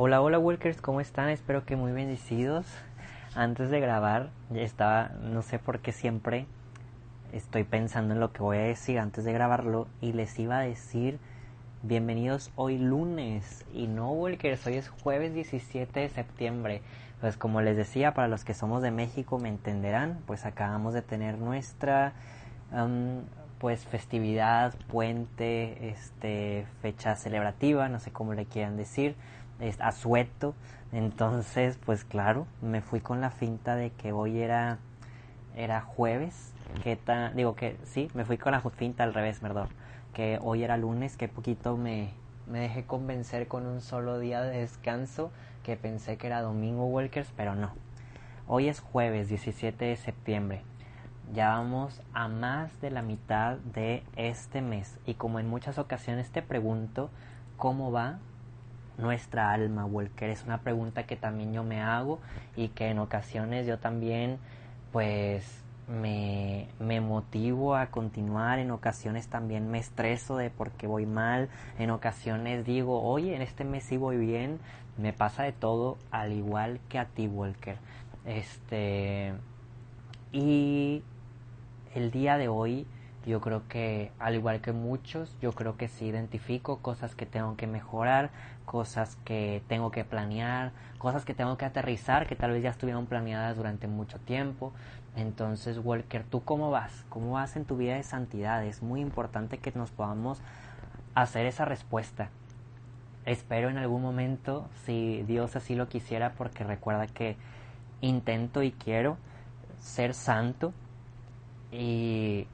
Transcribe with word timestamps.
Hola, 0.00 0.20
hola 0.20 0.38
Walkers, 0.38 0.80
¿cómo 0.80 1.00
están? 1.00 1.28
Espero 1.28 1.64
que 1.64 1.74
muy 1.74 1.90
bendecidos. 1.90 2.66
Antes 3.34 3.68
de 3.68 3.80
grabar, 3.80 4.30
ya 4.48 4.62
estaba, 4.62 5.08
no 5.22 5.42
sé 5.42 5.58
por 5.58 5.80
qué 5.80 5.90
siempre 5.90 6.46
estoy 7.32 7.64
pensando 7.64 8.14
en 8.14 8.20
lo 8.20 8.32
que 8.32 8.40
voy 8.40 8.58
a 8.58 8.62
decir 8.62 9.00
antes 9.00 9.24
de 9.24 9.32
grabarlo 9.32 9.88
y 10.00 10.12
les 10.12 10.38
iba 10.38 10.58
a 10.58 10.60
decir 10.60 11.18
bienvenidos 11.82 12.52
hoy 12.54 12.78
lunes 12.78 13.66
y 13.74 13.88
no 13.88 14.12
Walkers, 14.12 14.64
hoy 14.68 14.74
es 14.74 14.88
jueves 14.88 15.34
17 15.34 15.98
de 15.98 16.08
septiembre. 16.10 16.80
Pues 17.20 17.36
como 17.36 17.60
les 17.60 17.76
decía, 17.76 18.14
para 18.14 18.28
los 18.28 18.44
que 18.44 18.54
somos 18.54 18.82
de 18.82 18.92
México 18.92 19.40
me 19.40 19.48
entenderán, 19.48 20.20
pues 20.28 20.46
acabamos 20.46 20.94
de 20.94 21.02
tener 21.02 21.38
nuestra 21.38 22.12
pues 23.58 23.84
festividad, 23.84 24.74
puente, 24.86 25.88
este 25.88 26.66
fecha 26.82 27.16
celebrativa, 27.16 27.88
no 27.88 27.98
sé 27.98 28.12
cómo 28.12 28.34
le 28.34 28.46
quieran 28.46 28.76
decir 28.76 29.16
es 29.60 29.80
asueto. 29.80 30.54
Entonces, 30.92 31.78
pues 31.84 32.04
claro, 32.04 32.46
me 32.62 32.80
fui 32.80 33.00
con 33.00 33.20
la 33.20 33.30
finta 33.30 33.76
de 33.76 33.90
que 33.90 34.12
hoy 34.12 34.40
era, 34.40 34.78
era 35.56 35.80
jueves. 35.80 36.52
Que 36.82 36.96
ta, 36.96 37.30
digo 37.30 37.54
que 37.54 37.76
sí, 37.84 38.08
me 38.14 38.24
fui 38.24 38.38
con 38.38 38.52
la 38.52 38.60
finta 38.60 39.04
al 39.04 39.14
revés, 39.14 39.40
perdón. 39.40 39.68
Que 40.14 40.38
hoy 40.42 40.64
era 40.64 40.76
lunes, 40.76 41.16
que 41.16 41.28
poquito 41.28 41.76
me, 41.76 42.10
me 42.46 42.60
dejé 42.60 42.84
convencer 42.84 43.48
con 43.48 43.66
un 43.66 43.80
solo 43.80 44.18
día 44.18 44.42
de 44.42 44.60
descanso. 44.60 45.30
Que 45.62 45.76
pensé 45.76 46.16
que 46.16 46.26
era 46.26 46.40
domingo, 46.40 46.86
Walkers, 46.86 47.32
pero 47.36 47.54
no. 47.54 47.72
Hoy 48.46 48.68
es 48.68 48.80
jueves 48.80 49.28
17 49.28 49.84
de 49.84 49.96
septiembre. 49.96 50.62
Ya 51.34 51.50
vamos 51.50 52.00
a 52.14 52.28
más 52.28 52.80
de 52.80 52.90
la 52.90 53.02
mitad 53.02 53.58
de 53.58 54.02
este 54.16 54.62
mes. 54.62 54.98
Y 55.04 55.14
como 55.14 55.38
en 55.38 55.48
muchas 55.48 55.76
ocasiones 55.76 56.30
te 56.30 56.40
pregunto, 56.40 57.10
¿cómo 57.58 57.92
va 57.92 58.18
nuestra 58.98 59.52
alma, 59.52 59.86
Walker? 59.86 60.28
Es 60.28 60.44
una 60.44 60.58
pregunta 60.58 61.04
que 61.04 61.16
también 61.16 61.52
yo 61.52 61.64
me 61.64 61.80
hago 61.80 62.18
y 62.56 62.68
que 62.68 62.88
en 62.88 62.98
ocasiones 62.98 63.66
yo 63.66 63.78
también 63.78 64.38
pues 64.92 65.64
me, 65.88 66.68
me, 66.78 67.00
motivo 67.00 67.76
a 67.76 67.86
continuar, 67.86 68.58
en 68.58 68.70
ocasiones 68.70 69.28
también 69.28 69.70
me 69.70 69.78
estreso 69.78 70.36
de 70.36 70.50
porque 70.50 70.86
voy 70.86 71.06
mal, 71.06 71.48
en 71.78 71.90
ocasiones 71.90 72.64
digo, 72.64 73.02
oye, 73.02 73.34
en 73.34 73.42
este 73.42 73.64
mes 73.64 73.84
sí 73.84 73.96
voy 73.96 74.18
bien, 74.18 74.58
me 74.98 75.12
pasa 75.12 75.44
de 75.44 75.52
todo 75.52 75.96
al 76.10 76.32
igual 76.32 76.80
que 76.88 76.98
a 76.98 77.06
ti, 77.06 77.26
Walker. 77.26 77.76
Este, 78.26 79.32
y 80.32 81.02
el 81.94 82.10
día 82.10 82.36
de 82.36 82.48
hoy 82.48 82.86
yo 83.28 83.40
creo 83.40 83.68
que, 83.68 84.10
al 84.18 84.34
igual 84.34 84.60
que 84.60 84.72
muchos, 84.72 85.36
yo 85.40 85.52
creo 85.52 85.76
que 85.76 85.88
sí 85.88 86.06
identifico 86.06 86.78
cosas 86.78 87.14
que 87.14 87.26
tengo 87.26 87.56
que 87.56 87.66
mejorar, 87.66 88.30
cosas 88.64 89.16
que 89.24 89.62
tengo 89.68 89.90
que 89.90 90.04
planear, 90.04 90.72
cosas 90.98 91.24
que 91.24 91.34
tengo 91.34 91.56
que 91.56 91.64
aterrizar, 91.64 92.26
que 92.26 92.36
tal 92.36 92.52
vez 92.52 92.62
ya 92.62 92.70
estuvieron 92.70 93.06
planeadas 93.06 93.56
durante 93.56 93.86
mucho 93.86 94.18
tiempo. 94.18 94.72
Entonces, 95.14 95.78
Walker, 95.78 96.24
¿tú 96.24 96.42
cómo 96.42 96.70
vas? 96.70 97.04
¿Cómo 97.08 97.32
vas 97.32 97.56
en 97.56 97.64
tu 97.64 97.76
vida 97.76 97.94
de 97.94 98.02
santidad? 98.02 98.64
Es 98.64 98.82
muy 98.82 99.00
importante 99.00 99.58
que 99.58 99.72
nos 99.72 99.90
podamos 99.90 100.40
hacer 101.14 101.46
esa 101.46 101.64
respuesta. 101.64 102.30
Espero 103.26 103.68
en 103.68 103.78
algún 103.78 104.02
momento, 104.02 104.68
si 104.84 105.22
Dios 105.26 105.54
así 105.54 105.74
lo 105.74 105.88
quisiera, 105.88 106.32
porque 106.32 106.64
recuerda 106.64 107.06
que 107.06 107.36
intento 108.00 108.62
y 108.62 108.72
quiero 108.72 109.16
ser 109.80 110.14
santo 110.14 110.72
y 111.70 112.46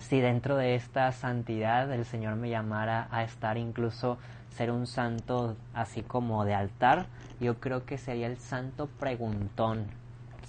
si 0.00 0.20
dentro 0.20 0.56
de 0.56 0.74
esta 0.74 1.12
santidad 1.12 1.92
el 1.92 2.04
Señor 2.04 2.34
me 2.34 2.50
llamara 2.50 3.06
a 3.10 3.22
estar 3.22 3.56
incluso 3.58 4.18
ser 4.56 4.72
un 4.72 4.86
santo 4.86 5.56
así 5.74 6.02
como 6.02 6.44
de 6.44 6.54
altar, 6.54 7.06
yo 7.38 7.60
creo 7.60 7.84
que 7.84 7.98
sería 7.98 8.26
el 8.26 8.38
santo 8.38 8.88
preguntón, 8.98 9.86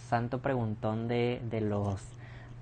santo 0.10 0.40
preguntón 0.40 1.08
de, 1.08 1.42
de 1.50 1.62
los 1.62 2.02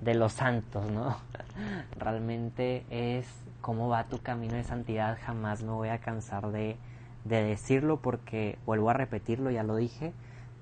de 0.02 0.16
los 0.16 0.34
santos, 0.34 0.90
¿no? 0.90 1.18
Realmente 2.00 2.86
es 2.90 3.28
cómo 3.62 3.90
va 3.90 4.06
tu 4.06 4.20
camino 4.22 4.56
de 4.56 4.64
santidad, 4.64 5.18
jamás 5.26 5.62
me 5.62 5.72
voy 5.72 5.90
a 5.90 6.00
cansar 6.00 6.52
de, 6.52 6.78
de 7.26 7.44
decirlo 7.44 7.98
porque 7.98 8.58
vuelvo 8.66 8.90
a 8.90 8.94
repetirlo, 8.94 9.52
ya 9.52 9.64
lo 9.64 9.76
dije, 9.76 10.14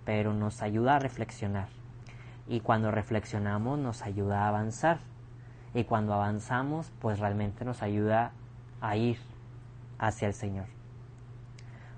pero 0.06 0.34
nos 0.34 0.62
ayuda 0.64 0.96
a 0.96 1.00
reflexionar. 1.00 1.68
Y 2.48 2.62
cuando 2.62 2.90
reflexionamos 2.92 3.78
nos 3.78 4.02
ayuda 4.02 4.46
a 4.46 4.48
avanzar 4.48 5.00
y 5.78 5.84
cuando 5.84 6.16
avanzamos 6.16 6.92
pues 7.00 7.20
realmente 7.20 7.64
nos 7.64 7.84
ayuda 7.84 8.32
a 8.82 8.98
ir 8.98 9.20
hacia 10.00 10.28
el 10.28 10.34
Señor. 10.34 10.66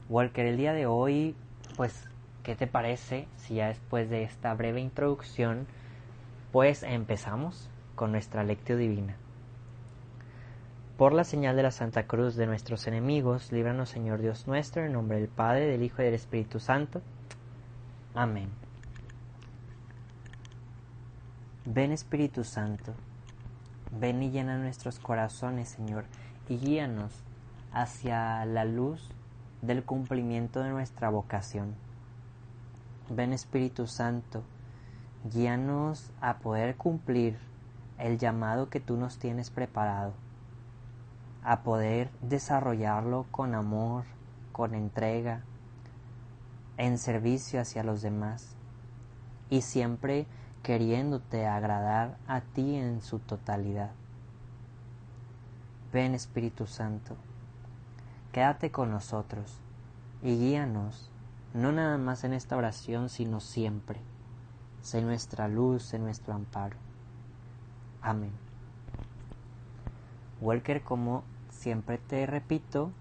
Walker, 0.10 0.46
el 0.46 0.58
día 0.58 0.74
de 0.74 0.86
hoy 0.86 1.34
pues 1.78 2.10
¿qué 2.44 2.56
te 2.56 2.68
parece 2.68 3.30
si 3.38 3.56
ya 3.56 3.70
después 3.70 4.10
de 4.10 4.24
esta 4.24 4.54
breve 4.54 4.82
introducción 4.82 5.66
pues 6.52 6.84
empezamos 6.84 7.70
con 7.96 8.12
nuestra 8.12 8.44
lectio 8.44 8.76
divina? 8.76 9.16
Por 10.98 11.14
la 11.14 11.24
señal 11.24 11.56
de 11.56 11.64
la 11.64 11.72
Santa 11.72 12.04
Cruz 12.04 12.36
de 12.36 12.48
nuestros 12.48 12.86
enemigos, 12.86 13.54
líbranos 13.54 13.88
Señor 13.88 14.20
Dios 14.20 14.46
nuestro, 14.46 14.84
en 14.84 14.92
nombre 14.92 15.22
del 15.22 15.30
Padre, 15.30 15.68
del 15.68 15.84
Hijo 15.84 16.02
y 16.02 16.06
del 16.06 16.16
Espíritu 16.16 16.60
Santo. 16.60 17.02
Amén. 18.14 18.50
Ven 21.64 21.94
Espíritu 21.94 22.44
Santo 22.44 22.94
Ven 23.92 24.22
y 24.22 24.30
llena 24.30 24.58
nuestros 24.58 25.00
corazones, 25.00 25.70
Señor, 25.70 26.06
y 26.48 26.58
guíanos 26.58 27.24
hacia 27.72 28.46
la 28.46 28.66
luz 28.66 29.10
del 29.62 29.84
cumplimiento 29.84 30.62
de 30.62 30.70
nuestra 30.70 31.10
vocación. 31.10 31.76
Ven 33.10 33.34
Espíritu 33.34 33.88
Santo, 33.88 34.44
guíanos 35.34 36.12
a 36.22 36.38
poder 36.38 36.76
cumplir 36.76 37.40
el 37.98 38.18
llamado 38.18 38.70
que 38.70 38.80
tú 38.80 38.96
nos 38.98 39.18
tienes 39.18 39.50
preparado, 39.50 40.14
a 41.44 41.64
poder 41.64 42.12
desarrollarlo 42.22 43.26
con 43.32 43.56
amor, 43.56 44.06
con 44.52 44.76
entrega, 44.76 45.42
en 46.78 46.98
servicio 46.98 47.60
hacia 47.60 47.84
los 47.84 48.02
demás, 48.02 48.56
y 49.50 49.62
siempre 49.62 50.28
queriéndote 50.64 51.48
agradar 51.48 52.18
a 52.28 52.42
ti 52.42 52.76
en 52.76 53.02
su 53.02 53.20
totalidad. 53.20 53.92
Ven 55.92 56.14
Espíritu 56.14 56.68
Santo, 56.68 57.16
quédate 58.32 58.72
con 58.72 58.92
nosotros 58.92 59.60
y 60.22 60.38
guíanos, 60.38 61.12
no 61.54 61.72
nada 61.72 61.98
más 61.98 62.24
en 62.24 62.34
esta 62.34 62.58
oración, 62.58 63.10
sino 63.10 63.40
siempre. 63.40 64.00
Sé 64.82 65.02
nuestra 65.02 65.48
luz, 65.48 65.84
sé 65.84 66.00
nuestro 66.00 66.34
amparo. 66.34 66.78
Amén. 68.02 68.32
Walker, 70.42 70.84
como 70.84 71.24
siempre 71.50 71.98
te 71.98 72.26
repito, 72.26 72.92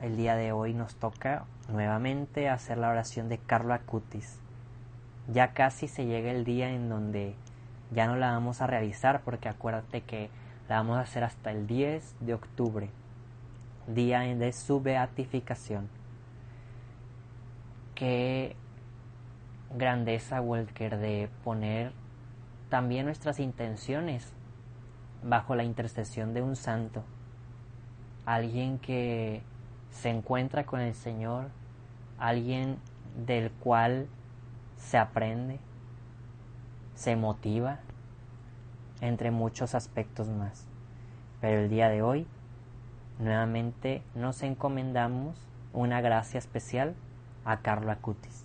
el 0.00 0.16
día 0.16 0.36
de 0.36 0.52
hoy 0.52 0.74
nos 0.74 0.94
toca 0.96 1.46
nuevamente 1.68 2.48
hacer 2.48 2.78
la 2.78 2.90
oración 2.90 3.28
de 3.28 3.38
Carlo 3.38 3.74
Acutis 3.74 4.38
ya 5.32 5.52
casi 5.52 5.88
se 5.88 6.06
llega 6.06 6.30
el 6.30 6.44
día 6.44 6.70
en 6.70 6.88
donde 6.88 7.34
ya 7.90 8.06
no 8.06 8.16
la 8.16 8.32
vamos 8.32 8.60
a 8.60 8.66
realizar 8.66 9.22
porque 9.22 9.48
acuérdate 9.48 10.02
que 10.02 10.30
la 10.68 10.76
vamos 10.76 10.98
a 10.98 11.00
hacer 11.00 11.24
hasta 11.24 11.50
el 11.50 11.66
10 11.66 12.16
de 12.20 12.34
octubre, 12.34 12.90
día 13.86 14.20
de 14.20 14.52
su 14.52 14.80
beatificación. 14.80 15.88
Qué 17.94 18.56
grandeza, 19.76 20.40
Walker, 20.40 20.98
de 20.98 21.28
poner 21.44 21.92
también 22.68 23.06
nuestras 23.06 23.40
intenciones 23.40 24.32
bajo 25.22 25.54
la 25.54 25.64
intercesión 25.64 26.32
de 26.32 26.42
un 26.42 26.56
santo, 26.56 27.04
alguien 28.24 28.78
que 28.78 29.42
se 29.90 30.08
encuentra 30.08 30.64
con 30.64 30.80
el 30.80 30.94
Señor, 30.94 31.48
alguien 32.18 32.78
del 33.26 33.50
cual 33.50 34.08
se 34.80 34.98
aprende, 34.98 35.60
se 36.94 37.14
motiva, 37.14 37.78
entre 39.00 39.30
muchos 39.30 39.74
aspectos 39.74 40.28
más. 40.28 40.66
Pero 41.40 41.60
el 41.60 41.70
día 41.70 41.88
de 41.88 42.02
hoy, 42.02 42.26
nuevamente 43.18 44.02
nos 44.14 44.42
encomendamos 44.42 45.36
una 45.72 46.00
gracia 46.00 46.38
especial 46.38 46.94
a 47.44 47.58
Carlo 47.60 47.92
Acutis. 47.92 48.44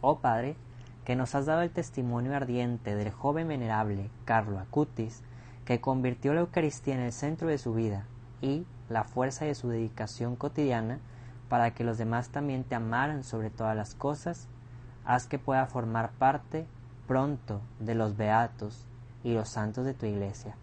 Oh 0.00 0.18
Padre, 0.20 0.56
que 1.04 1.16
nos 1.16 1.34
has 1.34 1.46
dado 1.46 1.62
el 1.62 1.70
testimonio 1.70 2.36
ardiente 2.36 2.94
del 2.94 3.10
joven 3.10 3.48
venerable 3.48 4.10
Carlo 4.24 4.58
Acutis, 4.58 5.22
que 5.64 5.80
convirtió 5.80 6.32
la 6.32 6.40
Eucaristía 6.40 6.94
en 6.94 7.00
el 7.00 7.12
centro 7.12 7.48
de 7.48 7.58
su 7.58 7.74
vida 7.74 8.06
y 8.40 8.64
la 8.88 9.04
fuerza 9.04 9.44
de 9.44 9.54
su 9.54 9.68
dedicación 9.68 10.36
cotidiana 10.36 11.00
para 11.48 11.72
que 11.72 11.84
los 11.84 11.98
demás 11.98 12.28
también 12.28 12.64
te 12.64 12.74
amaran 12.74 13.24
sobre 13.24 13.50
todas 13.50 13.76
las 13.76 13.94
cosas 13.94 14.48
haz 15.08 15.26
que 15.26 15.38
pueda 15.38 15.64
formar 15.66 16.10
parte 16.18 16.66
pronto 17.06 17.62
de 17.80 17.94
los 17.94 18.18
beatos 18.18 18.86
y 19.24 19.32
los 19.32 19.48
santos 19.48 19.86
de 19.86 19.94
tu 19.94 20.04
iglesia. 20.04 20.54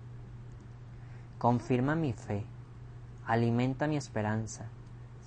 Confirma 1.40 1.96
mi 1.96 2.14
fe, 2.14 2.46
alimenta 3.26 3.88
mi 3.88 3.98
esperanza, 3.98 4.70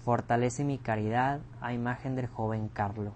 Fortalece 0.04 0.64
mi 0.64 0.78
caridad 0.78 1.40
a 1.60 1.74
imagen 1.74 2.14
del 2.14 2.28
joven 2.28 2.68
Carlo, 2.68 3.12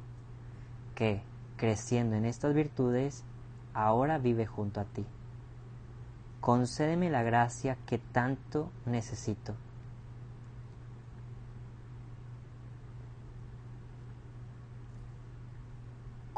que, 0.94 1.22
creciendo 1.56 2.16
en 2.16 2.26
estas 2.26 2.52
virtudes, 2.52 3.24
ahora 3.72 4.18
vive 4.18 4.44
junto 4.44 4.80
a 4.80 4.84
ti. 4.84 5.06
Concédeme 6.40 7.08
la 7.08 7.22
gracia 7.22 7.78
que 7.86 7.96
tanto 7.96 8.70
necesito. 8.84 9.54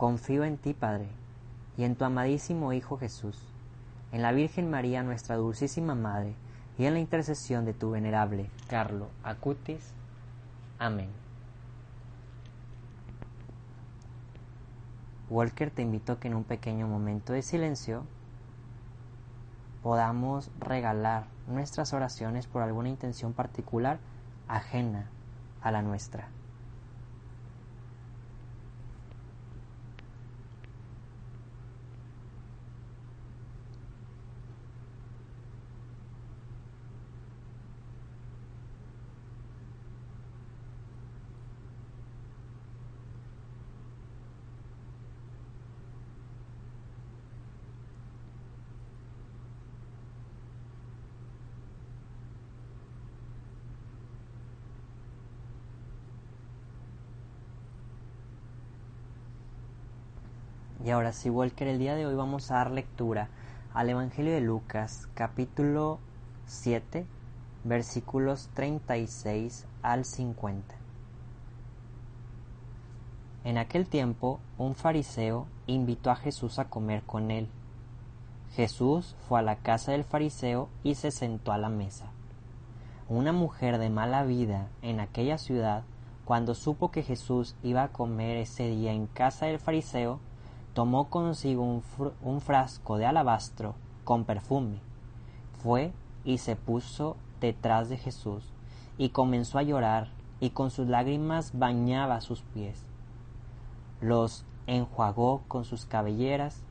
Confío 0.05 0.45
en 0.45 0.59
ti, 0.59 0.75
Padre, 0.75 1.09
y 1.79 1.85
en 1.85 1.97
tu 1.97 2.05
amadísimo 2.05 2.75
Hijo 2.75 2.99
Jesús, 2.99 3.43
en 4.13 4.21
la 4.21 4.33
Virgen 4.33 4.69
María, 4.69 5.03
nuestra 5.03 5.37
dulcísima 5.37 5.95
Madre, 5.95 6.35
y 6.77 6.85
en 6.85 6.93
la 6.93 7.01
intercesión 7.01 7.65
de 7.65 7.73
tu 7.73 7.93
venerable 7.93 8.51
Carlo 8.69 9.09
Acutis. 9.23 9.95
Amén. 10.79 11.09
Walker 15.31 15.71
te 15.71 15.81
invito 15.81 16.13
a 16.13 16.21
que 16.21 16.29
en 16.29 16.35
un 16.35 16.45
pequeño 16.45 16.87
momento 16.87 17.33
de 17.33 17.41
silencio 17.41 18.05
podamos 19.83 20.51
regalar 20.61 21.29
nuestras 21.49 21.95
oraciones 21.95 22.47
por 22.47 22.61
alguna 22.61 22.91
intención 22.91 23.33
particular 23.33 24.01
ajena 24.49 25.09
a 25.63 25.71
la 25.71 25.81
nuestra. 25.81 26.34
Y 60.85 60.91
ahora 60.91 61.13
sí, 61.13 61.31
Walker, 61.31 61.67
el 61.67 61.79
día 61.79 61.95
de 61.95 62.05
hoy 62.05 62.15
vamos 62.15 62.51
a 62.51 62.57
dar 62.57 62.71
lectura 62.71 63.31
al 63.73 63.89
Evangelio 63.89 64.35
de 64.35 64.43
Lucas, 64.43 65.09
capítulo 65.15 65.99
7, 66.45 67.07
versículos 67.65 68.51
36 68.53 69.67
al 69.81 70.05
50. 70.05 70.75
En 73.45 73.57
aquel 73.57 73.89
tiempo, 73.89 74.41
un 74.59 74.75
fariseo 74.75 75.47
invitó 75.67 76.11
a 76.11 76.17
Jesús 76.17 76.59
a 76.59 76.67
comer 76.67 77.03
con 77.05 77.31
él. 77.31 77.49
Jesús 78.53 79.17
fue 79.27 79.39
a 79.39 79.43
la 79.43 79.57
casa 79.57 79.93
del 79.93 80.05
fariseo 80.05 80.69
y 80.83 80.97
se 80.97 81.11
sentó 81.11 81.53
a 81.53 81.59
la 81.59 81.71
mesa. 81.71 82.11
Una 83.09 83.33
mujer 83.33 83.79
de 83.79 83.89
mala 83.89 84.23
vida 84.25 84.69
en 84.83 85.01
aquella 85.01 85.39
ciudad, 85.39 85.85
cuando 86.27 86.55
supo 86.55 86.91
que 86.91 87.03
Jesús 87.03 87.57
iba 87.63 87.85
a 87.85 87.89
comer 87.89 88.37
ese 88.37 88.69
día 88.69 88.93
en 88.93 89.07
casa 89.07 89.47
del 89.47 89.59
fariseo, 89.59 90.21
tomó 90.75 91.09
consigo 91.09 91.81
un, 92.23 92.41
frasco 92.41 92.99
de 92.99 93.07
alabastro 93.07 93.77
con 94.03 94.25
perfume, 94.25 94.81
fue 95.63 95.93
y 96.25 96.39
se 96.39 96.57
puso 96.57 97.17
detrás 97.41 97.89
de 97.89 97.97
Jesús, 97.97 98.53
y 98.99 99.11
comenzó 99.11 99.59
a 99.59 99.63
llorar, 99.63 100.09
y 100.41 100.51
con 100.51 100.71
sus 100.71 100.89
lágrimas 100.89 101.53
bañaba 101.55 102.21
sus 102.21 102.43
pies. 102.43 102.85
Los 104.01 104.45
enjuagó 104.67 105.43
con 105.47 105.65
sus 105.65 105.87
cabelleras, 105.87 106.63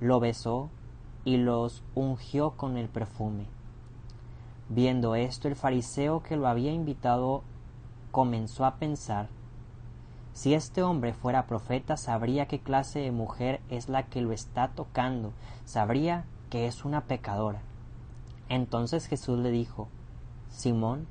lo 0.00 0.20
besó 0.20 0.68
y 1.24 1.38
los 1.38 1.82
ungió 1.94 2.50
con 2.50 2.76
el 2.76 2.88
perfume. 2.88 3.46
Viendo 4.68 5.14
esto, 5.14 5.48
el 5.48 5.56
fariseo 5.56 6.22
que 6.22 6.36
lo 6.36 6.46
había 6.46 6.72
invitado 6.72 7.42
comenzó 8.10 8.66
a 8.66 8.76
pensar 8.76 9.28
si 10.38 10.54
este 10.54 10.84
hombre 10.84 11.14
fuera 11.14 11.48
profeta, 11.48 11.96
sabría 11.96 12.46
qué 12.46 12.60
clase 12.60 13.00
de 13.00 13.10
mujer 13.10 13.60
es 13.70 13.88
la 13.88 14.04
que 14.04 14.20
lo 14.20 14.30
está 14.30 14.68
tocando, 14.68 15.32
sabría 15.64 16.26
que 16.48 16.68
es 16.68 16.84
una 16.84 17.06
pecadora. 17.06 17.60
Entonces 18.48 19.08
Jesús 19.08 19.40
le 19.40 19.50
dijo, 19.50 19.88
Simón, 20.48 21.08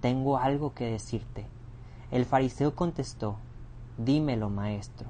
tengo 0.00 0.38
algo 0.38 0.72
que 0.72 0.84
decirte. 0.84 1.48
El 2.12 2.26
fariseo 2.26 2.76
contestó, 2.76 3.38
Dímelo, 3.98 4.50
maestro. 4.50 5.08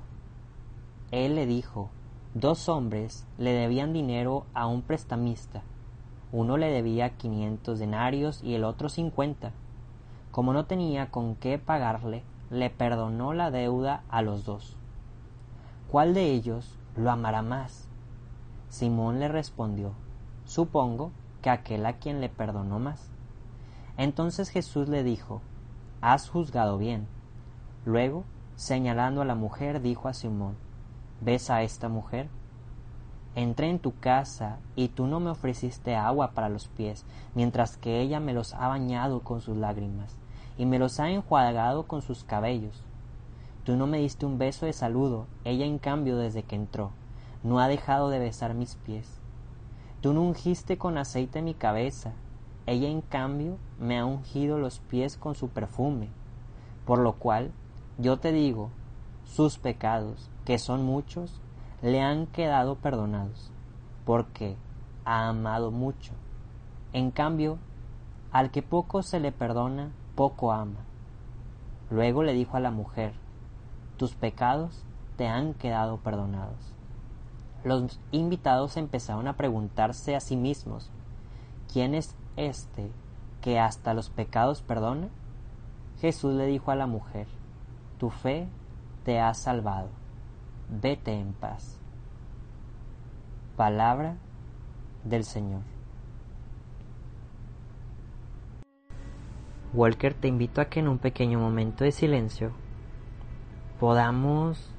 Él 1.11 1.35
le 1.35 1.45
dijo, 1.45 1.91
Dos 2.33 2.71
hombres 2.71 3.27
le 3.37 3.53
debían 3.53 3.93
dinero 3.93 4.47
a 4.55 4.67
un 4.67 4.81
prestamista. 4.81 5.63
Uno 6.33 6.57
le 6.57 6.71
debía 6.71 7.19
quinientos 7.19 7.79
denarios 7.79 8.43
y 8.43 8.55
el 8.55 8.65
otro 8.65 8.89
cincuenta. 8.89 9.53
Como 10.31 10.55
no 10.55 10.65
tenía 10.65 11.11
con 11.11 11.37
qué 11.37 11.59
pagarle, 11.59 12.25
le 12.51 12.71
perdonó 12.71 13.33
la 13.33 13.51
deuda 13.51 14.03
a 14.09 14.23
los 14.23 14.45
dos. 14.45 14.77
¿Cuál 15.91 16.15
de 16.15 16.31
ellos 16.33 16.79
lo 16.97 17.11
amará 17.11 17.43
más? 17.43 17.89
Simón 18.69 19.21
le 19.21 19.29
respondió, 19.29 19.93
supongo 20.45 21.13
que 21.41 21.51
aquel 21.51 21.87
a 21.87 21.95
quien 21.95 22.21
le 22.21 22.29
perdonó 22.29 22.79
más. 22.79 23.11
Entonces 23.97 24.49
Jesús 24.51 24.89
le 24.89 25.03
dijo, 25.03 25.41
Has 26.01 26.29
juzgado 26.29 26.77
bien. 26.77 27.07
Luego, 27.87 28.25
señalando 28.57 29.23
a 29.23 29.25
la 29.25 29.35
mujer, 29.35 29.81
dijo 29.81 30.09
a 30.09 30.15
Simón, 30.15 30.57
¿Ves 31.21 31.49
a 31.49 31.63
esta 31.63 31.89
mujer? 31.89 32.29
Entré 33.37 33.71
en 33.71 33.79
tu 33.79 33.99
casa 33.99 34.59
y 34.77 34.89
tú 34.89 35.07
no 35.07 35.19
me 35.19 35.31
ofreciste 35.31 35.97
agua 35.97 36.33
para 36.33 36.49
los 36.49 36.69
pies, 36.69 37.05
mientras 37.35 37.77
que 37.77 38.01
ella 38.01 38.21
me 38.21 38.35
los 38.35 38.53
ha 38.55 38.69
bañado 38.69 39.21
con 39.21 39.41
sus 39.41 39.57
lágrimas 39.57 40.19
y 40.57 40.67
me 40.67 40.79
los 40.79 41.01
ha 41.01 41.11
enjuagado 41.11 41.85
con 41.85 42.03
sus 42.03 42.25
cabellos. 42.25 42.85
Tú 43.65 43.77
no 43.77 43.87
me 43.87 43.99
diste 43.99 44.27
un 44.27 44.39
beso 44.39 44.67
de 44.67 44.73
saludo, 44.73 45.27
ella 45.45 45.65
en 45.65 45.79
cambio 45.79 46.17
desde 46.17 46.43
que 46.43 46.57
entró, 46.57 46.91
no 47.43 47.61
ha 47.61 47.69
dejado 47.69 48.11
de 48.11 48.19
besar 48.19 48.55
mis 48.55 48.77
pies. 48.77 49.21
Tú 50.01 50.13
no 50.13 50.23
ungiste 50.23 50.77
con 50.77 50.99
aceite 50.99 51.41
mi 51.43 51.55
cabeza, 51.55 52.13
ella 52.67 52.89
en 52.89 53.01
cambio 53.01 53.59
me 53.79 53.99
ha 53.99 54.05
ungido 54.05 54.59
los 54.59 54.81
pies 54.81 55.17
con 55.17 55.35
su 55.35 55.49
perfume. 55.49 56.09
Por 56.85 56.99
lo 56.99 57.15
cual, 57.15 57.53
yo 57.99 58.19
te 58.19 58.33
digo, 58.33 58.71
sus 59.25 59.59
pecados, 59.59 60.31
que 60.45 60.59
son 60.59 60.85
muchos, 60.85 61.41
le 61.83 62.01
han 62.01 62.27
quedado 62.27 62.77
perdonados, 62.77 63.51
porque 64.05 64.57
ha 65.05 65.29
amado 65.29 65.71
mucho. 65.71 66.13
En 66.93 67.11
cambio, 67.11 67.59
al 68.31 68.51
que 68.51 68.63
poco 68.63 69.03
se 69.03 69.21
le 69.21 69.33
perdona, 69.33 69.91
poco 70.15 70.53
ama. 70.53 70.85
Luego 71.91 72.23
le 72.23 72.33
dijo 72.33 72.57
a 72.57 72.61
la 72.61 72.71
mujer, 72.71 73.15
tus 73.97 74.15
pecados 74.15 74.85
te 75.17 75.29
han 75.29 75.55
quedado 75.55 75.99
perdonados. 75.99 76.75
Los 77.65 77.99
invitados 78.13 78.77
empezaron 78.77 79.29
a 79.29 79.37
preguntarse 79.37 80.17
a 80.17 80.21
sí 80.21 80.37
mismos, 80.37 80.91
¿quién 81.73 81.95
es 81.95 82.15
este 82.37 82.91
que 83.41 83.59
hasta 83.59 83.95
los 83.95 84.11
pecados 84.11 84.63
perdona? 84.63 85.09
Jesús 86.01 86.35
le 86.35 86.47
dijo 86.47 86.71
a 86.71 86.77
la 86.77 86.87
mujer, 86.87 87.27
tu 87.99 88.11
fe 88.11 88.49
te 89.05 89.21
ha 89.21 89.33
salvado, 89.35 89.89
vete 90.69 91.13
en 91.19 91.33
paz. 91.33 91.79
Palabra 93.57 94.17
del 95.05 95.25
Señor. 95.25 95.74
Walker, 99.75 100.15
te 100.15 100.29
invito 100.29 100.61
a 100.61 100.67
que 100.67 100.79
en 100.79 100.87
un 100.87 100.99
pequeño 100.99 101.41
momento 101.41 101.83
de 101.83 101.91
silencio 101.91 102.53
podamos 103.81 104.71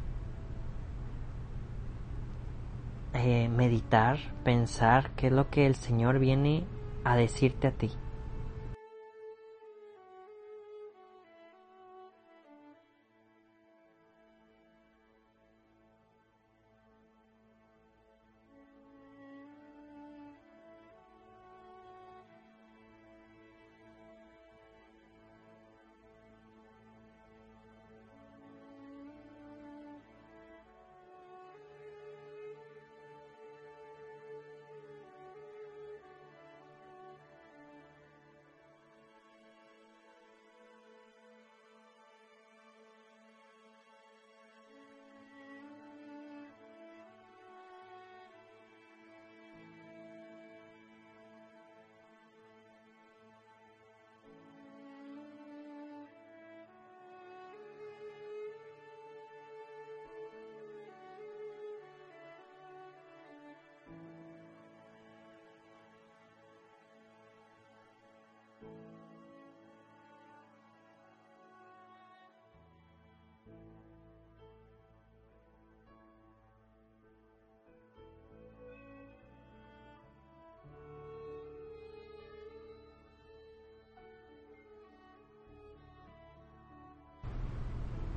eh, 3.14 3.50
meditar, 3.50 4.20
pensar 4.46 5.12
qué 5.18 5.28
es 5.28 5.34
lo 5.34 5.50
que 5.50 5.66
el 5.66 5.76
Señor 5.76 6.20
viene 6.20 6.64
a 7.04 7.18
decirte 7.18 7.68
a 7.68 7.72
ti. 7.72 7.92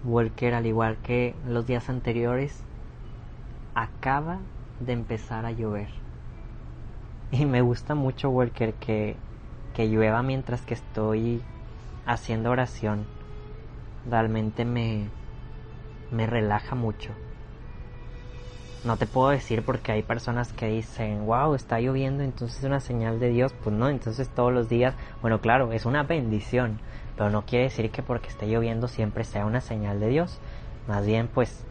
Walker, 0.08 0.54
al 0.54 0.66
igual 0.66 0.96
que 1.02 1.34
los 1.46 1.66
días 1.66 1.88
anteriores, 1.88 2.64
acaba 3.74 4.38
de 4.80 4.92
empezar 4.92 5.44
a 5.44 5.52
llover. 5.52 5.88
Y 7.30 7.44
me 7.44 7.60
gusta 7.60 7.94
mucho, 7.94 8.30
Walker, 8.30 8.72
que, 8.74 9.16
que 9.74 9.88
llueva 9.88 10.22
mientras 10.22 10.62
que 10.62 10.74
estoy 10.74 11.42
haciendo 12.06 12.50
oración. 12.50 13.06
Realmente 14.10 14.64
me, 14.64 15.10
me 16.10 16.26
relaja 16.26 16.74
mucho. 16.74 17.10
No 18.84 18.96
te 18.96 19.06
puedo 19.06 19.30
decir 19.30 19.64
porque 19.64 19.90
hay 19.90 20.02
personas 20.02 20.52
que 20.52 20.68
dicen, 20.68 21.26
wow, 21.26 21.54
está 21.54 21.80
lloviendo, 21.80 22.22
entonces 22.22 22.58
es 22.58 22.64
una 22.64 22.80
señal 22.80 23.18
de 23.18 23.30
Dios. 23.30 23.52
Pues 23.64 23.74
no, 23.74 23.88
entonces 23.88 24.28
todos 24.28 24.52
los 24.52 24.68
días, 24.68 24.94
bueno, 25.20 25.40
claro, 25.40 25.72
es 25.72 25.84
una 25.84 26.04
bendición, 26.04 26.78
pero 27.16 27.28
no 27.28 27.42
quiere 27.42 27.64
decir 27.64 27.90
que 27.90 28.02
porque 28.02 28.28
esté 28.28 28.46
lloviendo 28.46 28.86
siempre 28.86 29.24
sea 29.24 29.46
una 29.46 29.60
señal 29.60 29.98
de 29.98 30.08
Dios. 30.08 30.38
Más 30.86 31.04
bien, 31.04 31.28
pues, 31.28 31.64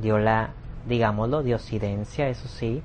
dio 0.00 0.18
la, 0.18 0.50
digámoslo, 0.86 1.42
diosidencia, 1.42 2.28
eso 2.28 2.46
sí. 2.46 2.82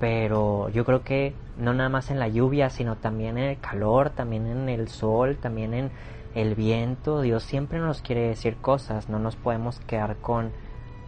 Pero 0.00 0.70
yo 0.70 0.84
creo 0.86 1.02
que 1.02 1.34
no 1.58 1.74
nada 1.74 1.90
más 1.90 2.10
en 2.10 2.18
la 2.18 2.28
lluvia, 2.28 2.70
sino 2.70 2.96
también 2.96 3.36
en 3.36 3.50
el 3.50 3.60
calor, 3.60 4.10
también 4.10 4.46
en 4.46 4.68
el 4.70 4.88
sol, 4.88 5.36
también 5.36 5.74
en 5.74 5.90
el 6.34 6.54
viento. 6.54 7.20
Dios 7.20 7.42
siempre 7.44 7.78
nos 7.78 8.00
quiere 8.00 8.28
decir 8.28 8.56
cosas, 8.56 9.08
no 9.08 9.18
nos 9.18 9.36
podemos 9.36 9.78
quedar 9.80 10.16
con 10.16 10.52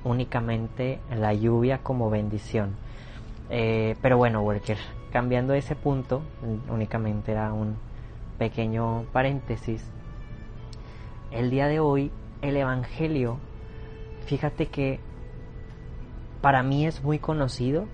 únicamente 0.07 1.01
la 1.11 1.35
lluvia 1.35 1.79
como 1.79 2.11
bendición. 2.11 2.77
Eh, 3.51 3.97
pero 4.01 4.17
bueno, 4.17 4.43
Worker, 4.43 4.79
cambiando 5.13 5.55
ese 5.55 5.75
punto, 5.75 6.23
únicamente 6.71 7.33
era 7.33 7.53
un 7.53 7.77
pequeño 8.39 9.05
paréntesis. 9.13 9.85
El 11.33 11.51
día 11.51 11.67
de 11.67 11.81
hoy, 11.81 12.13
el 12.41 12.57
Evangelio, 12.57 13.39
fíjate 14.27 14.67
que 14.67 15.01
para 16.41 16.63
mí 16.63 16.87
es 16.87 17.03
muy 17.03 17.19
conocido, 17.19 17.87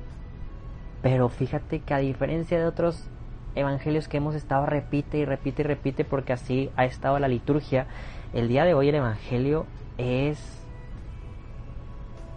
pero 1.00 1.28
fíjate 1.31 1.81
que 1.81 1.95
a 1.95 1.99
diferencia 1.99 2.59
de 2.59 2.66
otros 2.66 3.09
evangelios 3.54 4.09
que 4.09 4.19
hemos 4.19 4.35
estado 4.35 4.66
repite 4.66 5.19
y 5.19 5.25
repite 5.25 5.62
y 5.62 5.64
repite 5.64 6.04
porque 6.04 6.33
así 6.33 6.71
ha 6.76 6.85
estado 6.85 7.19
la 7.19 7.28
liturgia, 7.28 7.87
el 8.33 8.49
día 8.49 8.64
de 8.64 8.75
hoy 8.75 8.88
el 8.88 8.95
Evangelio 8.95 9.66
es 9.99 10.62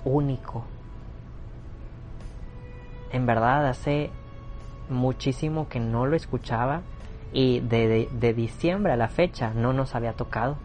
único. 0.05 0.63
En 3.11 3.25
verdad, 3.25 3.67
hace 3.67 4.11
muchísimo 4.89 5.67
que 5.67 5.79
no 5.79 6.05
lo 6.05 6.15
escuchaba 6.15 6.81
y 7.33 7.59
de, 7.59 8.07
de, 8.11 8.33
diciembre 8.33 8.93
a 8.93 8.97
la 8.97 9.09
fecha 9.09 9.51
no 9.53 9.73
nos 9.73 9.95
había 9.95 10.13
tocado. 10.13 10.57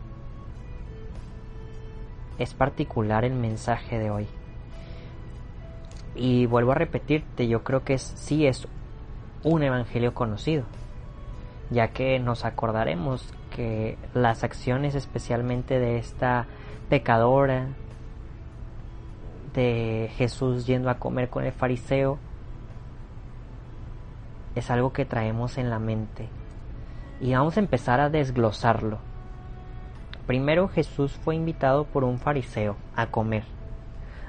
Es 2.39 2.55
particular 2.55 3.25
el 3.25 3.35
mensaje 3.35 3.99
de 3.99 4.11
hoy. 4.11 4.29
Y 6.15 6.47
vuelvo 6.47 6.73
a 6.73 6.77
repetirte, 6.77 7.49
yo 7.49 7.65
creo 7.65 7.85
que 7.85 7.95
es, 7.95 8.03
sí 8.03 8.47
es 8.47 8.69
un 9.43 9.63
evangelio 9.63 10.13
conocido, 10.15 10.65
ya 11.71 11.89
que 11.89 12.19
nos 12.19 12.45
acordaremos 12.45 13.33
que 13.55 13.97
las 14.15 14.45
acciones 14.45 14.95
especialmente 14.95 15.79
de 15.79 15.99
esta 15.99 16.47
pecadora, 16.89 17.69
Jesús 19.55 20.67
yendo 20.67 20.91
a 20.91 20.99
comer 20.99 21.29
con 21.29 21.45
el 21.45 21.53
fariseo 21.53 22.19
es 24.55 24.71
algo 24.71 24.93
que 24.93 25.05
traemos 25.05 25.59
en 25.59 25.71
la 25.71 25.79
mente. 25.79 26.29
Y 27.21 27.35
vamos 27.35 27.57
a 27.57 27.61
empezar 27.61 28.01
a 28.01 28.11
desglosarlo. 28.11 28.99
Primero 30.27 30.69
Jesús 30.69 31.13
fue 31.13 31.35
invitado 31.35 31.85
por 31.85 32.05
un 32.05 32.19
fariseo 32.19 32.77
a 32.95 33.07
comer. 33.07 33.45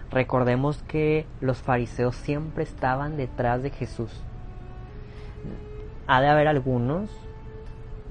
Recordemos 0.10 0.84
que 0.84 1.26
los 1.40 1.60
fariseos 1.60 2.16
siempre 2.16 2.64
estaban 2.64 3.18
detrás 3.18 3.64
de 3.64 3.70
Jesús. 3.70 4.12
Ha 6.08 6.20
de 6.22 6.28
haber 6.28 6.48
algunos 6.48 7.10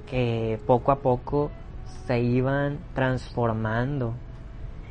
que 0.08 0.58
poco 0.66 0.92
a 0.92 1.00
poco 1.00 1.50
se 2.06 2.20
iban 2.20 2.78
transformando 2.94 4.14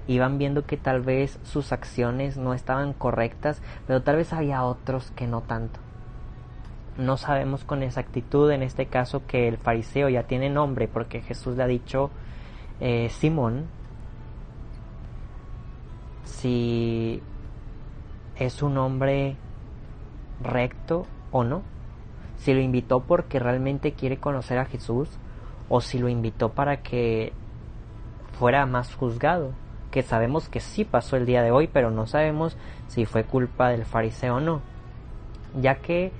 iban 0.09 0.39
viendo 0.39 0.65
que 0.65 0.75
tal 0.75 1.01
vez 1.01 1.39
sus 1.43 1.71
acciones 1.71 2.35
no 2.35 2.55
estaban 2.55 2.93
correctas, 2.93 3.61
pero 3.85 4.01
tal 4.01 4.15
vez 4.15 4.33
había 4.33 4.63
otros 4.63 5.11
que 5.11 5.27
no 5.27 5.41
tanto. 5.41 5.79
No 6.97 7.15
sabemos 7.15 7.63
con 7.63 7.83
exactitud 7.83 8.49
en 8.49 8.63
este 8.63 8.87
caso 8.87 9.27
que 9.27 9.47
el 9.47 9.57
fariseo 9.57 10.09
ya 10.09 10.23
tiene 10.23 10.49
nombre 10.49 10.87
porque 10.87 11.21
Jesús 11.21 11.55
le 11.55 11.63
ha 11.63 11.67
dicho 11.67 12.09
eh, 12.79 13.09
Simón 13.09 13.67
si 16.23 17.21
es 18.35 18.63
un 18.63 18.79
hombre 18.79 19.35
recto 20.41 21.05
o 21.31 21.43
no, 21.43 21.61
si 22.37 22.55
lo 22.55 22.61
invitó 22.61 23.01
porque 23.01 23.37
realmente 23.37 23.93
quiere 23.93 24.17
conocer 24.17 24.57
a 24.57 24.65
Jesús 24.65 25.07
o 25.69 25.81
si 25.81 25.99
lo 25.99 26.09
invitó 26.09 26.49
para 26.49 26.77
que 26.77 27.31
fuera 28.39 28.65
más 28.65 28.95
juzgado 28.95 29.53
que 29.91 30.03
sabemos 30.03 30.49
que 30.49 30.59
sí 30.59 30.85
pasó 30.85 31.15
el 31.17 31.25
día 31.25 31.41
de 31.41 31.51
hoy, 31.51 31.67
pero 31.67 31.91
no 31.91 32.07
sabemos 32.07 32.57
si 32.87 33.05
fue 33.05 33.23
culpa 33.23 33.69
del 33.69 33.85
fariseo 33.85 34.35
o 34.35 34.39
no, 34.39 34.61
ya 35.59 35.75
que 35.75 36.11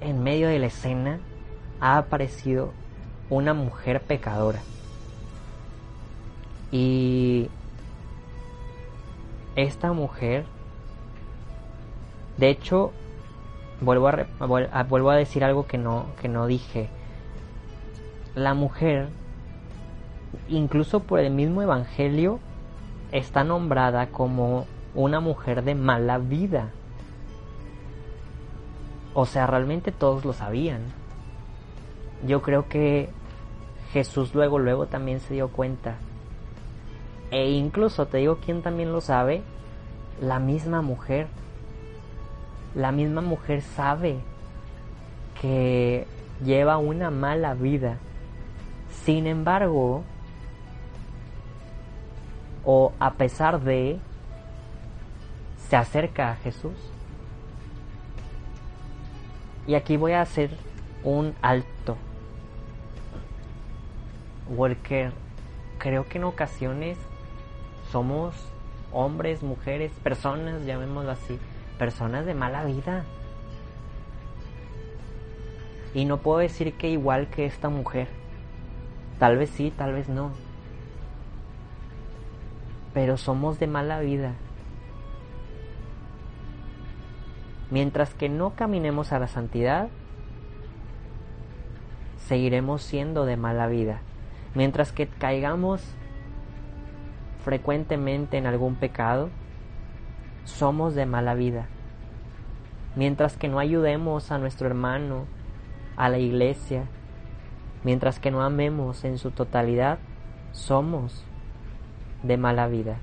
en 0.00 0.22
medio 0.22 0.48
de 0.48 0.58
la 0.58 0.66
escena 0.66 1.18
ha 1.80 1.96
aparecido 1.98 2.72
una 3.30 3.54
mujer 3.54 4.00
pecadora. 4.02 4.60
Y 6.70 7.48
esta 9.56 9.92
mujer, 9.92 10.44
de 12.36 12.50
hecho, 12.50 12.92
vuelvo 13.80 14.08
a, 14.08 14.82
vuelvo 14.84 15.10
a 15.10 15.16
decir 15.16 15.44
algo 15.44 15.66
que 15.66 15.78
no, 15.78 16.06
que 16.20 16.28
no 16.28 16.46
dije. 16.46 16.88
La 18.34 18.54
mujer, 18.54 19.08
incluso 20.48 21.00
por 21.00 21.18
el 21.20 21.30
mismo 21.30 21.62
Evangelio, 21.62 22.40
está 23.12 23.44
nombrada 23.44 24.08
como 24.08 24.66
una 24.94 25.20
mujer 25.20 25.64
de 25.64 25.74
mala 25.74 26.18
vida. 26.18 26.70
O 29.14 29.26
sea, 29.26 29.46
realmente 29.46 29.92
todos 29.92 30.24
lo 30.24 30.32
sabían. 30.32 30.82
Yo 32.26 32.42
creo 32.42 32.68
que 32.68 33.10
Jesús 33.92 34.34
luego, 34.34 34.58
luego 34.58 34.86
también 34.86 35.20
se 35.20 35.34
dio 35.34 35.48
cuenta. 35.48 35.96
E 37.30 37.50
incluso 37.50 38.06
te 38.06 38.18
digo 38.18 38.38
quién 38.44 38.62
también 38.62 38.92
lo 38.92 39.00
sabe, 39.00 39.42
la 40.20 40.38
misma 40.38 40.82
mujer. 40.82 41.26
La 42.74 42.92
misma 42.92 43.22
mujer 43.22 43.62
sabe 43.62 44.18
que 45.40 46.06
lleva 46.44 46.78
una 46.78 47.10
mala 47.10 47.54
vida. 47.54 47.98
Sin 48.90 49.26
embargo, 49.26 50.04
o 52.70 52.92
a 53.00 53.14
pesar 53.14 53.62
de, 53.62 53.98
se 55.70 55.74
acerca 55.74 56.32
a 56.32 56.36
Jesús. 56.36 56.74
Y 59.66 59.74
aquí 59.74 59.96
voy 59.96 60.12
a 60.12 60.20
hacer 60.20 60.50
un 61.02 61.34
alto. 61.40 61.96
Walker, 64.50 65.12
creo 65.78 66.06
que 66.10 66.18
en 66.18 66.24
ocasiones 66.24 66.98
somos 67.90 68.34
hombres, 68.92 69.42
mujeres, 69.42 69.90
personas, 70.02 70.66
llamémoslo 70.66 71.12
así, 71.12 71.38
personas 71.78 72.26
de 72.26 72.34
mala 72.34 72.66
vida. 72.66 73.06
Y 75.94 76.04
no 76.04 76.18
puedo 76.18 76.40
decir 76.40 76.74
que 76.74 76.90
igual 76.90 77.28
que 77.28 77.46
esta 77.46 77.70
mujer. 77.70 78.08
Tal 79.18 79.38
vez 79.38 79.48
sí, 79.48 79.72
tal 79.74 79.94
vez 79.94 80.10
no 80.10 80.32
pero 82.98 83.16
somos 83.16 83.60
de 83.60 83.68
mala 83.68 84.00
vida. 84.00 84.32
Mientras 87.70 88.12
que 88.12 88.28
no 88.28 88.56
caminemos 88.56 89.12
a 89.12 89.20
la 89.20 89.28
santidad, 89.28 89.88
seguiremos 92.26 92.82
siendo 92.82 93.24
de 93.24 93.36
mala 93.36 93.68
vida. 93.68 94.00
Mientras 94.56 94.90
que 94.90 95.06
caigamos 95.06 95.80
frecuentemente 97.44 98.36
en 98.36 98.46
algún 98.46 98.74
pecado, 98.74 99.30
somos 100.42 100.96
de 100.96 101.06
mala 101.06 101.34
vida. 101.34 101.68
Mientras 102.96 103.36
que 103.36 103.46
no 103.46 103.60
ayudemos 103.60 104.32
a 104.32 104.38
nuestro 104.38 104.66
hermano, 104.66 105.26
a 105.96 106.08
la 106.08 106.18
iglesia, 106.18 106.86
mientras 107.84 108.18
que 108.18 108.32
no 108.32 108.42
amemos 108.42 109.04
en 109.04 109.18
su 109.18 109.30
totalidad, 109.30 110.00
somos 110.50 111.27
de 112.22 112.36
mala 112.36 112.66
vida. 112.68 112.98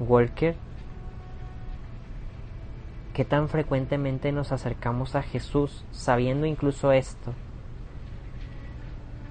Walker, 0.00 0.56
¿qué 3.14 3.24
tan 3.24 3.48
frecuentemente 3.48 4.32
nos 4.32 4.52
acercamos 4.52 5.14
a 5.14 5.22
Jesús 5.22 5.84
sabiendo 5.90 6.46
incluso 6.46 6.92
esto? 6.92 7.34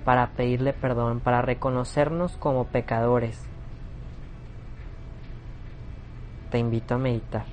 para 0.03 0.31
pedirle 0.31 0.73
perdón, 0.73 1.19
para 1.19 1.41
reconocernos 1.41 2.35
como 2.37 2.65
pecadores. 2.65 3.39
Te 6.49 6.59
invito 6.59 6.95
a 6.95 6.97
meditar. 6.97 7.45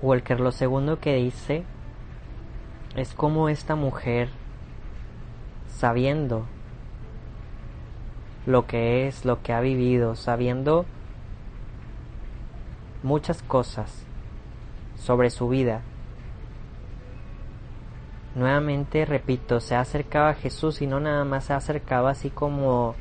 Walker 0.00 0.38
lo 0.38 0.52
segundo 0.52 1.00
que 1.00 1.14
dice 1.14 1.64
es 2.94 3.14
como 3.14 3.48
esta 3.48 3.74
mujer, 3.74 4.28
sabiendo 5.66 6.46
lo 8.46 8.66
que 8.66 9.06
es, 9.06 9.24
lo 9.24 9.42
que 9.42 9.52
ha 9.52 9.60
vivido, 9.60 10.14
sabiendo 10.14 10.86
muchas 13.02 13.42
cosas 13.42 14.04
sobre 14.96 15.30
su 15.30 15.48
vida, 15.48 15.82
nuevamente 18.34 19.04
repito, 19.04 19.60
se 19.60 19.74
ha 19.74 19.80
acercado 19.80 20.26
a 20.26 20.34
Jesús 20.34 20.80
y 20.80 20.86
no 20.86 21.00
nada 21.00 21.24
más 21.24 21.44
se 21.44 21.52
ha 21.52 21.56
acercado 21.56 22.06
así 22.06 22.30
como 22.30 22.94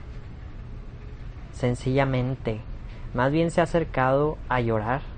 sencillamente, 1.51 2.59
más 3.13 3.31
bien 3.31 3.51
se 3.51 3.61
ha 3.61 3.65
acercado 3.65 4.37
a 4.49 4.61
llorar 4.61 5.16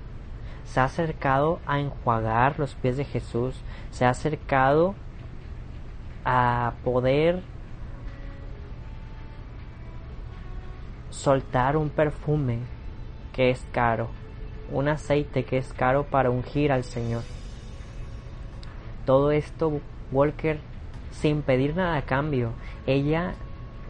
se 0.64 0.80
ha 0.80 0.84
acercado 0.84 1.58
a 1.66 1.80
enjuagar 1.80 2.58
los 2.58 2.74
pies 2.74 2.96
de 2.96 3.04
Jesús, 3.04 3.60
se 3.90 4.04
ha 4.04 4.10
acercado 4.10 4.94
a 6.24 6.74
poder 6.84 7.42
soltar 11.10 11.76
un 11.76 11.90
perfume 11.90 12.60
que 13.32 13.50
es 13.50 13.66
caro, 13.72 14.08
un 14.70 14.88
aceite 14.88 15.44
que 15.44 15.58
es 15.58 15.72
caro 15.72 16.04
para 16.04 16.30
ungir 16.30 16.72
al 16.72 16.84
Señor. 16.84 17.22
Todo 19.06 19.30
esto, 19.30 19.80
Walker, 20.12 20.60
sin 21.10 21.42
pedir 21.42 21.76
nada 21.76 21.96
a 21.96 22.02
cambio, 22.02 22.52
ella 22.86 23.34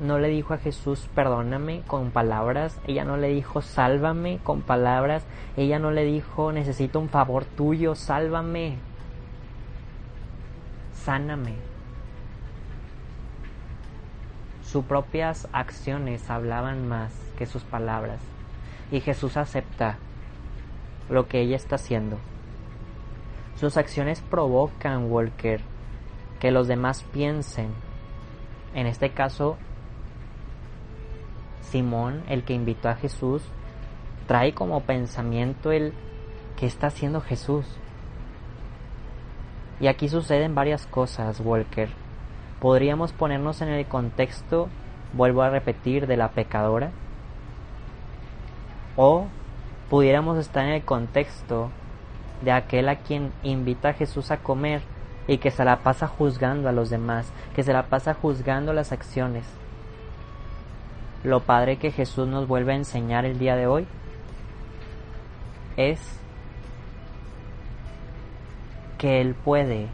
no 0.00 0.18
le 0.18 0.28
dijo 0.28 0.54
a 0.54 0.58
Jesús 0.58 1.08
perdóname 1.14 1.82
con 1.86 2.10
palabras, 2.10 2.80
ella 2.86 3.04
no 3.04 3.16
le 3.16 3.28
dijo 3.28 3.60
sálvame 3.60 4.38
con 4.42 4.62
palabras, 4.62 5.24
ella 5.56 5.78
no 5.78 5.90
le 5.90 6.04
dijo 6.04 6.52
necesito 6.52 6.98
un 6.98 7.08
favor 7.08 7.44
tuyo, 7.44 7.94
sálvame, 7.94 8.78
sáname. 10.94 11.54
Sus 14.62 14.84
propias 14.84 15.48
acciones 15.52 16.30
hablaban 16.30 16.88
más 16.88 17.12
que 17.36 17.46
sus 17.46 17.64
palabras. 17.64 18.20
Y 18.92 19.00
Jesús 19.00 19.36
acepta 19.36 19.98
lo 21.08 21.26
que 21.26 21.40
ella 21.40 21.56
está 21.56 21.74
haciendo. 21.74 22.18
Sus 23.56 23.76
acciones 23.76 24.20
provocan, 24.20 25.10
Walker, 25.10 25.60
que 26.38 26.52
los 26.52 26.68
demás 26.68 27.02
piensen, 27.12 27.70
en 28.74 28.86
este 28.86 29.10
caso 29.10 29.58
Simón, 31.70 32.22
el 32.28 32.42
que 32.42 32.52
invitó 32.52 32.88
a 32.88 32.96
Jesús, 32.96 33.42
trae 34.26 34.52
como 34.52 34.83
pensamiento 34.83 35.72
el 35.72 35.92
que 36.56 36.66
está 36.66 36.88
haciendo 36.88 37.20
Jesús. 37.20 37.64
Y 39.80 39.87
aquí 39.87 40.09
suceden 40.09 40.54
varias 40.54 40.87
cosas, 40.87 41.40
Walker. 41.40 41.88
Podríamos 42.61 43.12
ponernos 43.12 43.62
en 43.62 43.68
el 43.68 43.87
contexto, 43.87 44.68
vuelvo 45.14 45.42
a 45.42 45.50
repetir, 45.50 46.06
de 46.06 46.16
la 46.16 46.30
pecadora. 46.30 46.90
O 48.96 49.26
pudiéramos 49.88 50.38
estar 50.38 50.66
en 50.66 50.72
el 50.72 50.85
contexto 50.85 51.70
de 52.42 52.52
aquel 52.52 52.88
a 52.88 52.96
quien 52.96 53.33
invita 53.42 53.90
a 53.90 53.94
Jesús 53.94 54.30
a 54.30 54.38
comer 54.38 54.83
y 55.26 55.38
que 55.38 55.50
se 55.50 55.64
la 55.64 55.78
pasa 55.78 56.06
juzgando 56.09 56.68
a 56.68 56.72
los 56.72 56.90
demás, 56.90 57.33
que 57.54 57.62
se 57.62 57.72
la 57.72 57.85
pasa 57.85 58.14
juzgando 58.14 58.72
las 58.72 58.92
acciones 58.92 59.46
lo 61.24 61.40
padre 61.40 61.76
que 61.76 61.90
Jesús 61.90 62.26
nos 62.28 62.48
vuelve 62.48 62.72
a 62.72 62.76
enseñar 62.76 63.24
el 63.24 63.38
día 63.38 63.56
de 63.56 63.66
hoy 63.66 63.87
es 65.76 66.00
que 68.98 69.20
Él 69.20 69.35
puede 69.35 69.88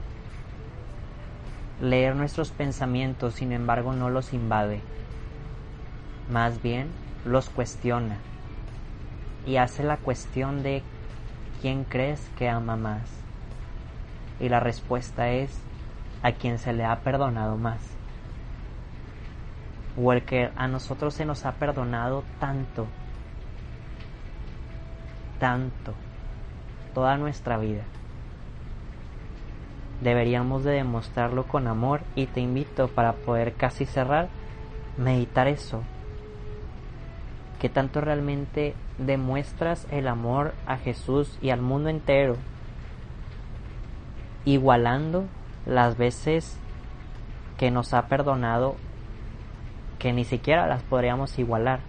leer 1.81 2.17
nuestros 2.17 2.51
pensamientos, 2.51 3.35
sin 3.35 3.53
embargo 3.53 3.93
no 3.93 4.11
los 4.11 4.33
invade, 4.33 4.81
más 6.31 6.63
bien 6.63 6.89
los 7.25 7.49
cuestiona 7.51 8.19
y 9.47 9.57
hace 9.57 9.85
la 9.85 9.97
cuestión 9.97 10.63
de 10.63 10.83
quién 11.63 11.85
crees 11.85 12.21
que 12.37 12.49
ama 12.49 12.77
más. 12.77 13.03
Y 14.41 14.49
la 14.49 14.61
respuesta 14.61 15.31
es 15.31 15.51
a 16.23 16.33
quien 16.33 16.59
se 16.59 16.73
le 16.73 16.85
ha 16.85 17.01
perdonado 17.01 17.57
más. 17.57 17.96
Walker, 19.97 20.53
a 20.57 20.69
nosotros 20.69 21.15
se 21.15 21.25
nos 21.25 21.47
ha 21.47 21.53
perdonado 21.53 22.23
tanto, 22.39 22.87
tanto, 25.39 25.95
toda 26.93 27.17
nuestra 27.17 27.57
vida. 27.57 27.83
Deberíamos 30.03 30.65
de 30.65 30.73
demostrarlo 30.73 31.45
con 31.45 31.67
amor 31.67 32.03
y 32.15 32.27
te 32.27 32.41
invito 32.41 32.89
para 32.89 33.15
poder 33.15 33.55
casi 33.55 33.87
cerrar, 33.87 34.29
meditar 34.99 35.49
eso. 35.49 35.83
Que 37.59 37.71
tanto 37.71 38.03
realmente 38.03 38.75
demuestras 38.99 39.87
el 39.91 40.09
amor 40.09 40.53
a 40.67 40.77
Jesús 40.77 41.39
y 41.41 41.49
al 41.49 41.63
mundo 41.63 41.89
entero, 41.89 42.37
igualando 44.45 45.25
las 45.65 45.97
veces 45.97 46.59
que 47.57 47.71
nos 47.71 47.95
ha 47.95 48.09
perdonado 48.09 48.77
que 49.99 50.13
ni 50.13 50.25
siquiera 50.25 50.67
las 50.67 50.83
podríamos 50.83 51.39
igualar, 51.39 51.81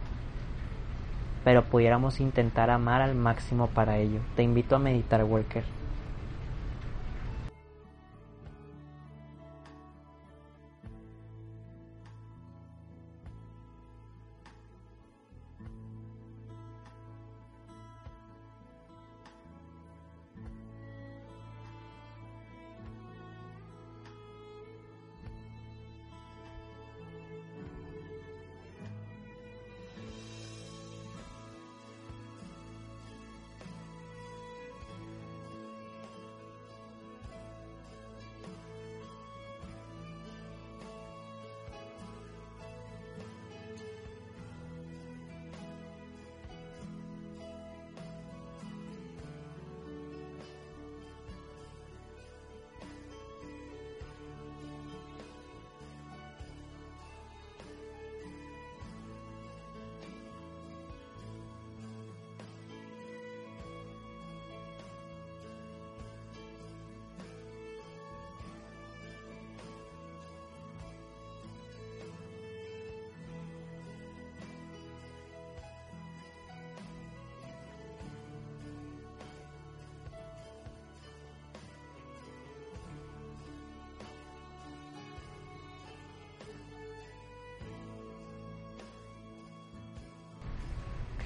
pero 1.43 1.63
pudiéramos 1.63 2.20
intentar 2.20 2.70
amar 2.70 3.02
al 3.02 3.15
máximo 3.15 3.67
para 3.67 3.98
ello. 3.98 4.20
Te 4.36 4.43
invito 4.43 4.76
a 4.76 4.80
meditar, 4.80 5.24
Walker. 5.24 5.77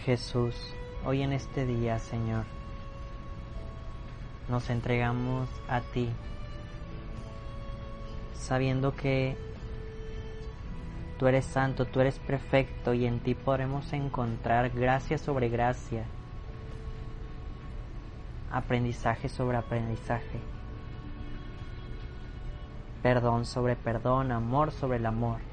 Jesús, 0.06 0.56
hoy 1.06 1.22
en 1.22 1.32
este 1.32 1.64
día, 1.68 2.00
Señor, 2.00 2.46
nos 4.50 4.72
entregamos 4.72 5.48
a 5.70 5.82
ti, 5.82 6.10
sabiendo 8.34 8.96
que 8.96 9.38
tú 11.20 11.28
eres 11.28 11.46
santo, 11.46 11.86
tú 11.86 12.00
eres 12.02 12.18
perfecto 12.18 12.96
y 12.96 13.06
en 13.06 13.20
ti 13.20 13.36
podremos 13.36 13.94
encontrar 13.94 14.72
gracia 14.72 15.20
sobre 15.20 15.50
gracia, 15.50 16.06
aprendizaje 18.52 19.30
sobre 19.30 19.58
aprendizaje, 19.58 20.40
perdón 23.04 23.46
sobre 23.46 23.76
perdón, 23.76 24.32
amor 24.32 24.72
sobre 24.72 24.98
el 24.98 25.06
amor. 25.06 25.51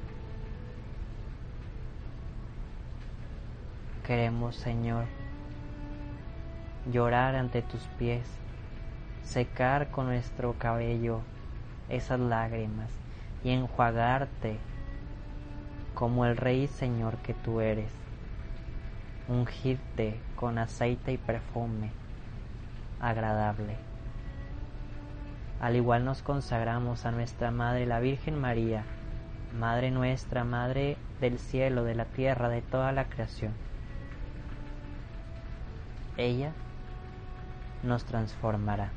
Queremos, 4.09 4.55
Señor, 4.55 5.05
llorar 6.91 7.35
ante 7.35 7.61
tus 7.61 7.83
pies, 7.99 8.27
secar 9.21 9.91
con 9.91 10.07
nuestro 10.07 10.55
cabello 10.57 11.19
esas 11.89 12.19
lágrimas 12.19 12.89
y 13.43 13.51
enjuagarte 13.51 14.57
como 15.93 16.25
el 16.25 16.37
Rey 16.37 16.65
Señor 16.65 17.17
que 17.17 17.35
tú 17.35 17.61
eres, 17.61 17.91
ungirte 19.27 20.15
con 20.35 20.57
aceite 20.57 21.11
y 21.11 21.17
perfume 21.17 21.91
agradable. 22.99 23.75
Al 25.61 25.75
igual 25.75 26.03
nos 26.03 26.23
consagramos 26.23 27.05
a 27.05 27.11
nuestra 27.11 27.51
Madre 27.51 27.85
la 27.85 27.99
Virgen 27.99 28.41
María, 28.41 28.85
Madre 29.59 29.91
nuestra, 29.91 30.43
Madre 30.43 30.97
del 31.21 31.37
cielo, 31.37 31.83
de 31.83 31.93
la 31.93 32.05
tierra, 32.05 32.49
de 32.49 32.63
toda 32.63 32.91
la 32.91 33.05
creación 33.05 33.68
ella 36.19 36.51
nos 37.83 38.03
transformará. 38.03 38.91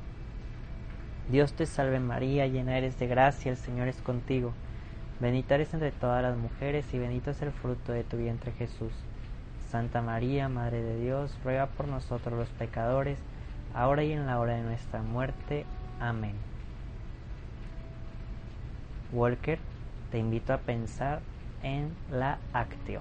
Dios 1.30 1.52
te 1.52 1.66
salve 1.66 2.00
María, 2.00 2.46
llena 2.46 2.76
eres 2.76 2.98
de 2.98 3.06
gracia, 3.06 3.50
el 3.50 3.56
Señor 3.56 3.88
es 3.88 4.00
contigo. 4.02 4.52
Bendita 5.20 5.54
eres 5.54 5.72
entre 5.72 5.92
todas 5.92 6.22
las 6.22 6.36
mujeres 6.36 6.92
y 6.92 6.98
bendito 6.98 7.30
es 7.30 7.40
el 7.42 7.52
fruto 7.52 7.92
de 7.92 8.02
tu 8.02 8.16
vientre 8.16 8.52
Jesús. 8.52 8.92
Santa 9.70 10.02
María, 10.02 10.48
Madre 10.48 10.82
de 10.82 11.00
Dios, 11.00 11.34
ruega 11.44 11.66
por 11.66 11.86
nosotros 11.86 12.38
los 12.38 12.48
pecadores, 12.50 13.18
ahora 13.72 14.02
y 14.02 14.12
en 14.12 14.26
la 14.26 14.38
hora 14.40 14.54
de 14.54 14.62
nuestra 14.62 15.00
muerte. 15.00 15.64
Amén. 16.00 16.34
Walker, 19.12 19.58
te 20.10 20.18
invito 20.18 20.52
a 20.52 20.58
pensar 20.58 21.20
en 21.62 21.94
la 22.10 22.38
actio. 22.52 23.00